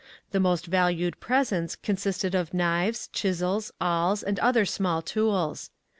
The 0.31 0.39
most 0.39 0.65
valued 0.65 1.19
presents 1.19 1.75
consisted 1.75 2.33
of 2.33 2.55
knives, 2.55 3.07
chisels, 3.13 3.71
awls, 3.79 4.23
and 4.23 4.39
other 4.39 4.65
small 4.65 5.03
tools. 5.03 5.69